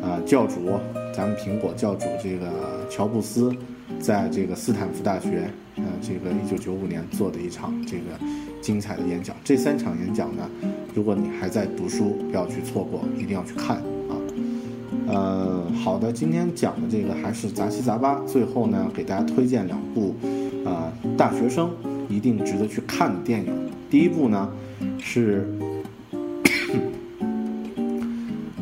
[0.01, 0.79] 啊教主，
[1.15, 3.53] 咱们苹果教主这个乔布斯
[3.99, 8.03] 在这个斯坦福大学，呃，这个一九九五年做的一场这个
[8.61, 9.35] 精彩的演讲。
[9.43, 10.49] 这三场演讲呢，
[10.93, 14.13] 如果你还在读书，不要去错过，一定要去看啊。
[15.07, 18.19] 呃，好的，今天讲的这个还是杂七杂八。
[18.27, 20.15] 最后呢，给大家推荐两部，
[20.65, 21.69] 呃，大学生
[22.09, 23.53] 一定值得去看的电影。
[23.89, 24.51] 第一部呢
[24.99, 25.47] 是，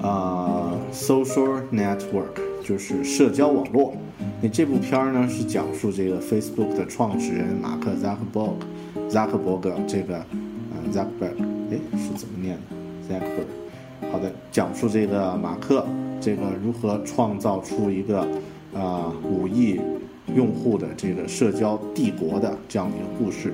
[0.02, 3.94] 呃，Social Network，就是社交网络。
[4.42, 8.56] 那这部片儿呢是讲述这个 Facebook 的创始人马克扎克伯
[8.94, 11.42] 格，扎克伯格这个，呃，Zuckerberg，
[11.72, 14.12] 哎，是怎么念的？Zuckerberg。
[14.12, 15.86] 好的，讲述这个马克。
[16.22, 18.26] 这个如何创造出一个，
[18.74, 19.78] 呃，五亿
[20.36, 23.54] 用户的这个社交帝国的这样的一个故事，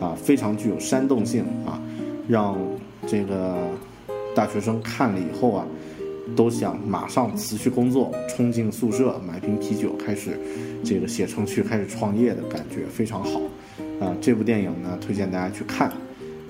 [0.00, 1.80] 啊，非常具有煽动性啊，
[2.28, 2.56] 让
[3.06, 3.56] 这个
[4.34, 5.66] 大学生看了以后啊，
[6.34, 10.38] 都想马上辞去工作，冲进宿舍买瓶啤酒，开始
[10.84, 13.40] 这个写程序，开始创业的感觉非常好，
[14.00, 15.88] 啊，这部电影呢，推荐大家去看，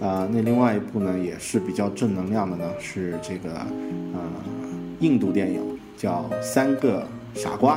[0.00, 3.50] 啊，那另外一部呢，也是比较正能量的呢，是这个，
[4.14, 4.20] 呃。
[5.00, 5.60] 印度电影
[5.94, 7.74] 叫《三个傻瓜》，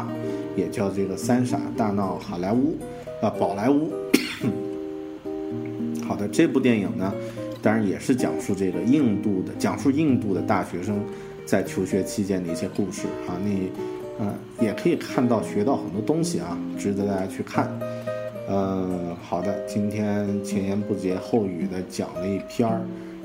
[0.59, 2.75] 也叫这个《三傻大闹好莱坞》，
[3.25, 3.89] 啊，宝莱坞。
[6.05, 7.13] 好的，这部电影呢，
[7.61, 10.99] 当然也是讲述这个印度的，讲述印度的大学生
[11.45, 13.37] 在求学期间的一些故事啊。
[13.43, 13.71] 你，
[14.19, 17.71] 嗯，也可以看到学到很多东西啊，值得大家去看。
[18.49, 22.81] 嗯，好的，今天前言不竭后语的讲了一篇儿。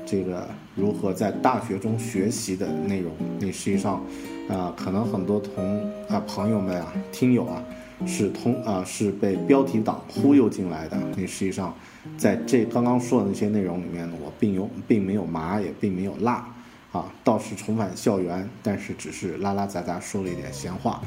[0.07, 4.05] 这个如何在大学中学习的内容，那实际上，
[4.49, 7.63] 啊，可能很多同啊朋友们啊、听友啊，
[8.05, 10.97] 是通啊是被标题党忽悠进来的。
[11.15, 11.75] 那实际上，
[12.17, 16.47] 在这刚刚说的那些内容里面呢，我并有并没有麻，也并没有辣，
[16.91, 21.01] 啊，倒是重返校园，但是只是拉拉杂杂说了一点闲话，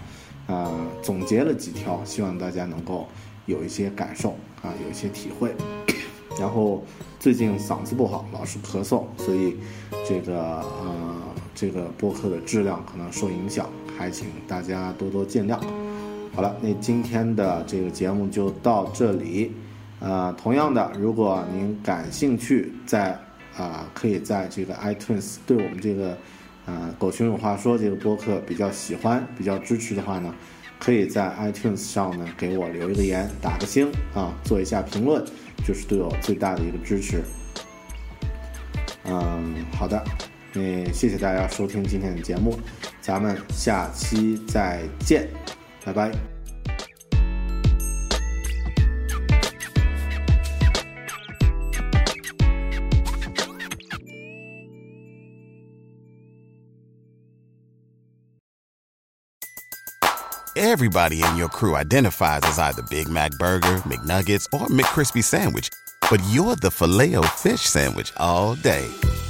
[0.46, 0.72] 啊，
[1.02, 3.06] 总结了几条，希望大家能够
[3.46, 4.30] 有一些感受
[4.62, 5.54] 啊，有一些体会。
[6.38, 6.84] 然后
[7.18, 9.56] 最近嗓子不好，老是咳嗽，所以
[10.06, 11.17] 这个呃
[11.60, 15.58] 这个播客的质量可能受影响，还请大家多多见谅。
[16.32, 19.50] 好了，那今天的这个节目就到这里。
[19.98, 23.18] 呃，同样的，如果您感兴趣，在
[23.56, 26.16] 啊可以在这个 iTunes 对我们这个
[26.66, 30.32] 呃狗熊有话说这个播客比较喜欢、比较支持的话呢，
[30.78, 35.24] 可以在 iTunes 上呢给我留一个言，打个星啊，做一下评论。
[35.66, 37.20] 就是对我最大的一个支持。
[39.06, 40.04] 嗯，好的，
[40.53, 42.59] 那谢谢大家收听今天的节目，
[43.01, 45.27] 咱们下期再见，
[45.83, 46.11] 拜拜。
[60.55, 65.69] Everybody in your crew identifies as either Big Mac Burger, McNuggets, or McCrispy Sandwich,
[66.09, 68.87] but you're the filet fish Sandwich all day.